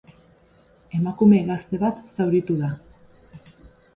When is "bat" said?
1.85-2.01